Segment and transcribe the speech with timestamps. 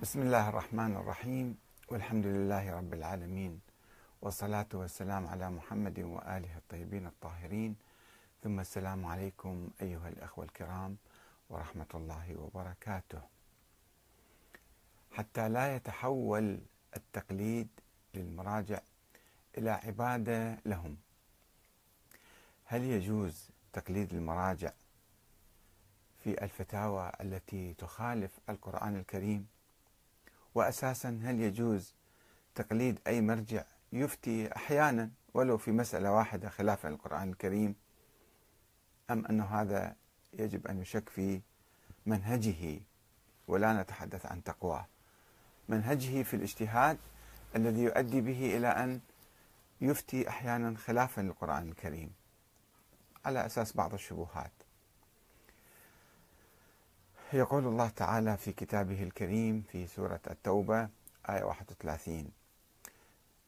[0.00, 1.56] بسم الله الرحمن الرحيم
[1.88, 3.60] والحمد لله رب العالمين
[4.22, 7.76] والصلاة والسلام على محمد وآله الطيبين الطاهرين.
[8.42, 10.96] ثم السلام عليكم أيها الأخوة الكرام
[11.50, 13.20] ورحمة الله وبركاته.
[15.12, 16.60] حتى لا يتحول
[16.96, 17.68] التقليد
[18.14, 18.80] للمراجع
[19.58, 20.96] إلى عبادة لهم.
[22.64, 24.72] هل يجوز تقليد المراجع
[26.24, 29.59] في الفتاوى التي تخالف القرآن الكريم؟
[30.54, 31.94] واساسا هل يجوز
[32.54, 37.74] تقليد أي مرجع يفتي أحيانا ولو في مسألة واحدة خلافا للقران الكريم؟
[39.10, 39.96] أم انه هذا
[40.32, 41.40] يجب أن يشك في
[42.06, 42.80] منهجه
[43.48, 44.86] ولا نتحدث عن تقواه؟
[45.68, 46.98] منهجه في الاجتهاد
[47.56, 49.00] الذي يؤدي به إلى أن
[49.80, 52.12] يفتي أحيانا خلافا للقرآن الكريم.
[53.24, 54.52] على أساس بعض الشبهات.
[57.32, 60.88] يقول الله تعالى في كتابه الكريم في سورة التوبة
[61.28, 62.30] آية 31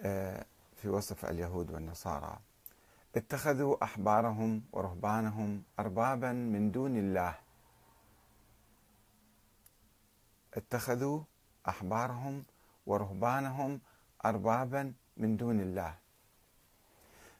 [0.00, 0.44] آه،
[0.76, 2.38] في وصف اليهود والنصارى.
[3.16, 7.34] اتخذوا أحبارهم ورهبانهم أربابا من دون الله.
[10.54, 11.20] اتخذوا
[11.68, 12.44] أحبارهم
[12.86, 13.80] ورهبانهم
[14.24, 15.94] أربابا من دون الله.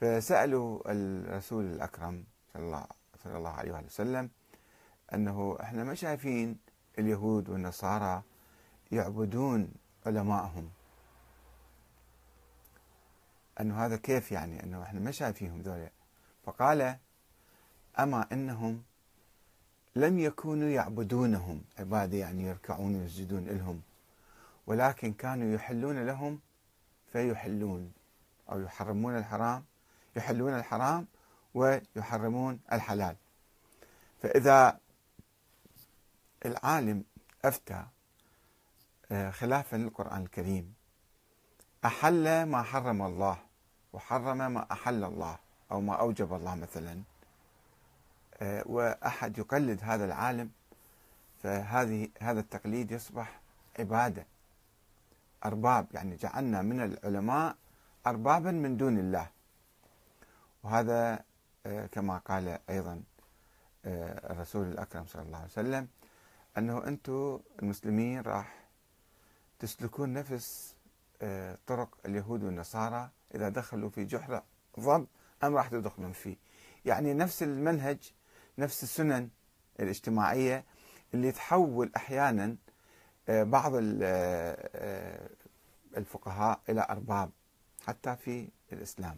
[0.00, 4.30] فسألوا الرسول الأكرم صلى الله عليه وسلم
[5.14, 6.58] أنه إحنا ما شايفين
[6.98, 8.22] اليهود والنصارى
[8.92, 9.72] يعبدون
[10.06, 10.70] علمائهم
[13.60, 15.90] أنه هذا كيف يعني؟ أنه إحنا ما شايفينهم ذولا
[16.44, 16.96] فقال
[17.98, 18.82] أما إنهم
[19.96, 23.80] لم يكونوا يعبدونهم عباده يعني يركعون ويسجدون لهم
[24.66, 26.40] ولكن كانوا يحلون لهم
[27.12, 27.92] فيحلون
[28.52, 29.64] أو يحرمون الحرام
[30.16, 31.06] يحلون الحرام
[31.54, 33.16] ويحرمون الحلال.
[34.22, 34.78] فإذا
[36.44, 37.04] العالم
[37.44, 37.86] أفتى
[39.12, 40.74] آه، خلافا للقرآن الكريم.
[41.84, 43.38] أحل ما حرم الله
[43.92, 45.38] وحرم ما أحل الله
[45.70, 47.02] أو ما أوجب الله مثلا.
[48.42, 50.50] آه، وأحد يقلد هذا العالم
[51.42, 53.40] فهذه هذا التقليد يصبح
[53.78, 54.26] عبادة
[55.44, 55.86] أرباب.
[55.94, 57.56] يعني جعلنا من العلماء
[58.06, 59.28] أربابا من دون الله.
[60.62, 61.24] وهذا
[61.66, 63.02] آه، كما قال أيضا
[64.30, 65.88] الرسول الأكرم صلى الله عليه وسلم
[66.58, 68.66] أنه أنتم المسلمين راح
[69.58, 70.74] تسلكون نفس
[71.22, 74.42] آه، طرق اليهود والنصارى إذا دخلوا في جحر
[74.80, 75.06] ضب
[75.44, 76.36] أم راح تدخلون فيه.
[76.84, 78.12] يعني نفس المنهج
[78.58, 79.28] نفس السنن
[79.80, 80.64] الاجتماعية
[81.14, 82.56] اللي تحول أحيانا
[83.28, 85.30] آه، بعض آه،
[85.96, 87.30] الفقهاء إلى أرباب
[87.86, 89.16] حتى في الإسلام.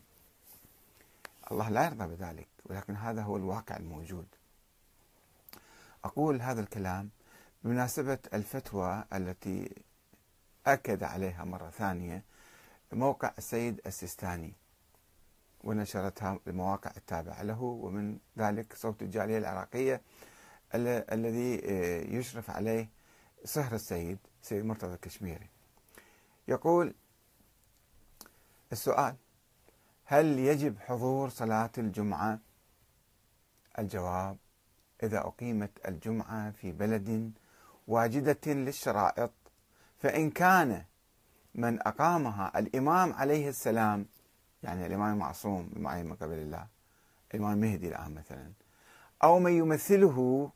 [1.52, 4.26] الله لا يرضى بذلك ولكن هذا هو الواقع الموجود.
[6.04, 7.10] أقول هذا الكلام
[7.64, 9.74] بمناسبة الفتوى التي
[10.66, 12.24] أكد عليها مرة ثانية
[12.92, 14.52] موقع السيد السيستاني
[15.64, 20.02] ونشرتها المواقع التابعة له ومن ذلك صوت الجالية العراقية
[20.74, 22.88] الذي آه، يشرف عليه
[23.44, 25.48] صهر السيد سيد مرتضى الكشميري
[26.48, 26.94] يقول
[28.72, 29.16] السؤال
[30.04, 32.38] هل يجب حضور صلاة الجمعة؟
[33.78, 34.36] الجواب
[35.02, 37.32] إذا أقيمت الجمعة في بلد
[37.88, 39.32] واجدة للشرائط
[39.98, 40.84] فإن كان
[41.54, 44.06] من أقامها الإمام عليه السلام
[44.62, 46.66] يعني الإمام المعصوم المعين من قبل الله
[47.34, 48.52] الإمام المهدي الآن مثلا
[49.22, 50.50] أو من يمثله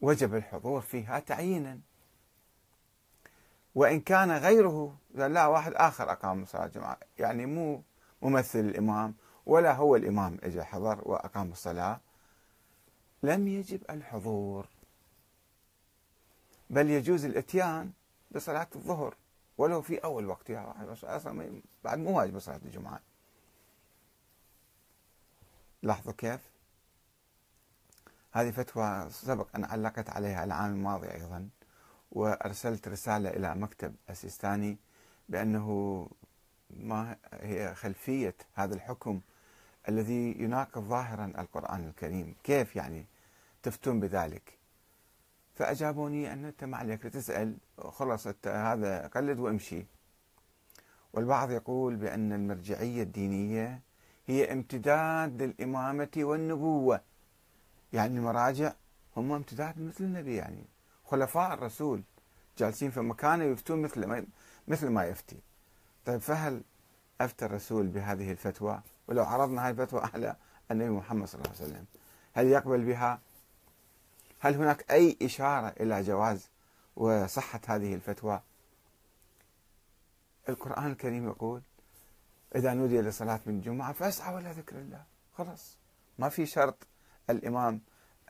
[0.00, 1.80] وجب الحضور فيها تعيينا.
[3.74, 7.82] وإن كان غيره لا واحد آخر أقام صلاة الجمعة يعني مو
[8.22, 9.14] ممثل الإمام
[9.46, 12.00] ولا هو الإمام إجا حضر وأقام الصلاة
[13.22, 14.66] لم يجب الحضور.
[16.70, 17.92] بل يجوز الإتيان
[18.30, 19.14] بصلاة الظهر
[19.58, 23.00] ولو في أول وقتها أصلا بعد مو واجب صلاة الجمعة.
[25.82, 26.40] لاحظوا كيف؟
[28.32, 31.48] هذه فتوى سبق أن علقت عليها العام الماضي أيضا
[32.12, 34.76] وأرسلت رسالة إلى مكتب السيستاني
[35.28, 36.08] بأنه
[36.70, 39.20] ما هي خلفية هذا الحكم
[39.88, 42.34] الذي يناقض ظاهرا القرآن الكريم.
[42.44, 43.06] كيف يعني
[43.62, 44.59] تفتون بذلك؟
[45.60, 47.56] فأجابوني أن أنت ما عليك تسأل.
[47.78, 49.86] خلص هذا قلد وامشي.
[51.12, 53.82] والبعض يقول بأن المرجعية الدينية
[54.26, 57.00] هي امتداد للإمامة والنبوة.
[57.92, 58.72] يعني المراجع
[59.16, 60.64] هم امتداد مثل النبي يعني.
[61.04, 62.02] خلفاء الرسول
[62.58, 64.26] جالسين في مكانه يفتون مثل ما
[64.68, 65.40] مثل ما يفتي.
[66.06, 66.62] طيب فهل
[67.20, 70.36] أفتى الرسول بهذه الفتوى؟ ولو عرضنا هذه الفتوى على
[70.70, 71.84] النبي محمد صلى الله عليه وسلم
[72.32, 73.20] هل يقبل بها؟
[74.40, 76.50] هل هناك أي إشارة إلى جواز
[76.96, 78.40] وصحة هذه الفتوى؟
[80.48, 81.62] القرآن الكريم يقول
[82.54, 85.04] إذا نودي لصلاة من الجمعة فاسعوا إلى ذكر الله.
[85.32, 85.78] خلاص.
[86.18, 86.86] ما في شرط
[87.30, 87.80] الإمام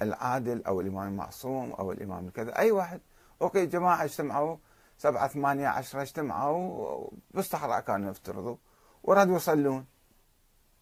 [0.03, 3.01] العادل أو الإمام المعصوم أو الإمام الكذا أي واحد.
[3.43, 4.57] أوكي جماعة اجتمعوا.
[4.99, 7.11] سبعة ثمانية عشرة اجتمعوا.
[7.31, 8.57] بالصحراء كانوا يفترضوا.
[9.03, 9.87] ورادوا يصلون.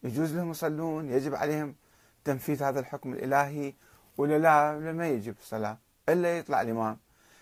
[0.03, 1.09] يجوز لهم يصلون.
[1.09, 1.75] يجب عليهم
[2.23, 3.73] تنفيذ هذا الحكم الإلهي.
[4.19, 5.77] ولا لا؟ ما يجب الصلاة
[6.09, 6.97] إلا يطلع الإمام.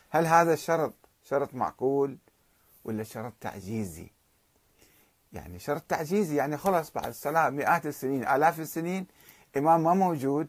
[0.09, 0.93] هل هذا الشرط
[1.23, 2.17] شرط معقول
[2.85, 4.11] ولا شرط تعجيزي؟
[5.33, 9.07] يعني شرط تعجيزي يعني خلص بعد الصلاة مئات السنين آلاف السنين
[9.57, 10.47] إمام ما موجود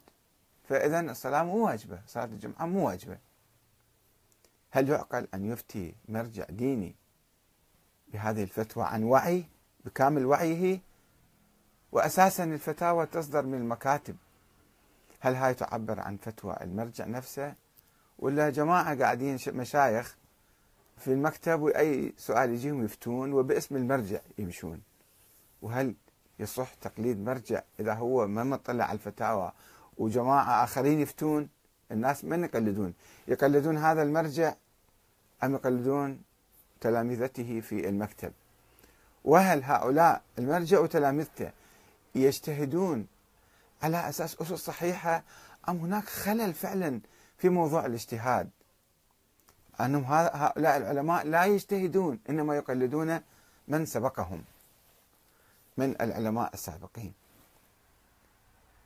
[0.64, 3.18] فإذا الصلاة مو واجبة صلاة الجمعة مو واجبة.
[4.70, 6.94] هل يعقل أن يفتي مرجع ديني
[8.08, 9.44] بهذه الفتوى عن وعي
[9.84, 10.80] بكامل وعيه؟
[11.92, 14.16] وأساسا الفتاوى تصدر من المكاتب.
[15.20, 17.54] هل هاي تعبر عن فتوى المرجع نفسه؟
[18.18, 20.16] ولا جماعة قاعدين مشايخ
[20.96, 24.82] في المكتب وأي سؤال يجيهم يفتون وباسم المرجع يمشون.
[25.62, 25.94] وهل
[26.38, 29.52] يصح تقليد مرجع إذا هو ما مطلع على الفتاوى
[29.98, 31.48] وجماعة آخرين يفتون؟
[31.92, 32.94] الناس من يقلدون؟
[33.28, 34.54] يقلدون هذا المرجع
[35.44, 36.22] أم يقلدون
[36.80, 38.32] تلامذته في المكتب؟
[39.24, 41.50] وهل هؤلاء المرجع وتلامذته
[42.14, 43.06] يجتهدون
[43.82, 45.22] على أساس أسس صحيحة
[45.68, 47.00] أم هناك خلل فعلا
[47.38, 48.50] في موضوع الاجتهاد؟
[49.80, 53.20] أنهم هؤلاء العلماء لا يجتهدون إنما يقلدون
[53.68, 54.44] من سبقهم
[55.76, 57.12] من العلماء السابقين.